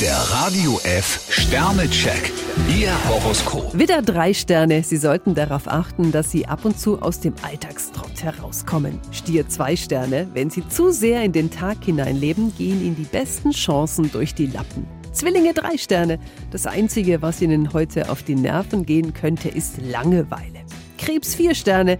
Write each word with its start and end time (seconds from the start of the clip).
Der 0.00 0.14
Radio 0.14 0.78
F 0.84 1.26
Sternecheck. 1.30 2.30
Ihr 2.78 2.90
Horoskop. 3.08 3.78
Widder 3.78 4.02
drei 4.02 4.34
Sterne. 4.34 4.82
Sie 4.82 4.98
sollten 4.98 5.34
darauf 5.34 5.66
achten, 5.66 6.12
dass 6.12 6.30
Sie 6.30 6.46
ab 6.46 6.66
und 6.66 6.78
zu 6.78 7.00
aus 7.00 7.20
dem 7.20 7.32
Alltagstrott 7.40 8.22
herauskommen. 8.22 9.00
Stier 9.10 9.48
zwei 9.48 9.74
Sterne. 9.74 10.28
Wenn 10.34 10.50
Sie 10.50 10.68
zu 10.68 10.90
sehr 10.90 11.22
in 11.22 11.32
den 11.32 11.50
Tag 11.50 11.82
hineinleben, 11.82 12.54
gehen 12.58 12.84
Ihnen 12.84 12.96
die 12.96 13.04
besten 13.04 13.52
Chancen 13.52 14.12
durch 14.12 14.34
die 14.34 14.48
Lappen. 14.48 14.86
Zwillinge 15.12 15.54
drei 15.54 15.78
Sterne. 15.78 16.18
Das 16.50 16.66
Einzige, 16.66 17.22
was 17.22 17.40
Ihnen 17.40 17.72
heute 17.72 18.10
auf 18.10 18.22
die 18.22 18.34
Nerven 18.34 18.84
gehen 18.84 19.14
könnte, 19.14 19.48
ist 19.48 19.78
Langeweile. 19.80 20.60
Krebs 20.98 21.34
vier 21.34 21.54
Sterne. 21.54 21.98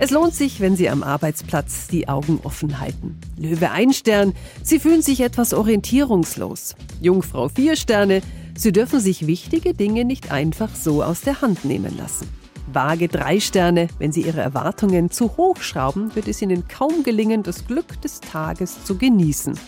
Es 0.00 0.12
lohnt 0.12 0.32
sich, 0.32 0.60
wenn 0.60 0.76
Sie 0.76 0.88
am 0.88 1.02
Arbeitsplatz 1.02 1.88
die 1.88 2.08
Augen 2.08 2.38
offen 2.44 2.78
halten. 2.78 3.18
Löwe 3.36 3.72
ein 3.72 3.92
Stern, 3.92 4.32
Sie 4.62 4.78
fühlen 4.78 5.02
sich 5.02 5.20
etwas 5.20 5.52
orientierungslos. 5.52 6.76
Jungfrau 7.00 7.48
vier 7.48 7.74
Sterne, 7.74 8.22
Sie 8.56 8.70
dürfen 8.70 9.00
sich 9.00 9.26
wichtige 9.26 9.74
Dinge 9.74 10.04
nicht 10.04 10.30
einfach 10.30 10.72
so 10.74 11.02
aus 11.02 11.22
der 11.22 11.40
Hand 11.42 11.64
nehmen 11.64 11.96
lassen. 11.96 12.28
Waage 12.72 13.08
drei 13.08 13.40
Sterne, 13.40 13.88
wenn 13.98 14.12
Sie 14.12 14.22
Ihre 14.22 14.40
Erwartungen 14.40 15.10
zu 15.10 15.36
hoch 15.36 15.56
schrauben, 15.62 16.14
wird 16.14 16.28
es 16.28 16.42
Ihnen 16.42 16.68
kaum 16.68 17.02
gelingen, 17.02 17.42
das 17.42 17.66
Glück 17.66 18.00
des 18.00 18.20
Tages 18.20 18.84
zu 18.84 18.98
genießen. 18.98 19.58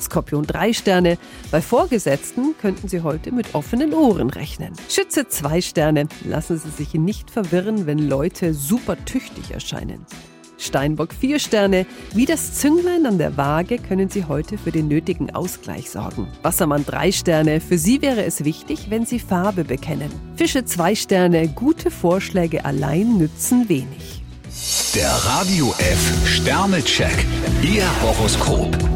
Skorpion 0.00 0.46
3 0.46 0.72
Sterne. 0.72 1.18
Bei 1.50 1.60
Vorgesetzten 1.60 2.54
könnten 2.60 2.88
Sie 2.88 3.00
heute 3.00 3.32
mit 3.32 3.54
offenen 3.54 3.94
Ohren 3.94 4.30
rechnen. 4.30 4.72
Schütze 4.88 5.28
2 5.28 5.60
Sterne. 5.60 6.08
Lassen 6.24 6.58
Sie 6.58 6.70
sich 6.70 6.94
nicht 6.94 7.30
verwirren, 7.30 7.86
wenn 7.86 7.98
Leute 7.98 8.54
super 8.54 8.96
tüchtig 9.04 9.52
erscheinen. 9.52 10.06
Steinbock 10.58 11.12
4 11.12 11.38
Sterne. 11.38 11.86
Wie 12.14 12.24
das 12.24 12.54
Zünglein 12.54 13.06
an 13.06 13.18
der 13.18 13.36
Waage 13.36 13.78
können 13.78 14.08
Sie 14.08 14.24
heute 14.24 14.58
für 14.58 14.72
den 14.72 14.88
nötigen 14.88 15.34
Ausgleich 15.34 15.90
sorgen. 15.90 16.28
Wassermann 16.42 16.84
3 16.84 17.12
Sterne. 17.12 17.60
Für 17.60 17.78
Sie 17.78 18.02
wäre 18.02 18.24
es 18.24 18.44
wichtig, 18.44 18.86
wenn 18.88 19.04
Sie 19.06 19.18
Farbe 19.18 19.64
bekennen. 19.64 20.10
Fische 20.36 20.64
2 20.64 20.94
Sterne. 20.94 21.48
Gute 21.48 21.90
Vorschläge 21.90 22.64
allein 22.64 23.18
nützen 23.18 23.68
wenig. 23.68 24.22
Der 24.94 25.10
Radio 25.10 25.74
F 25.78 26.26
Sternecheck. 26.26 27.26
Ihr 27.62 27.84
Horoskop. 28.02 28.95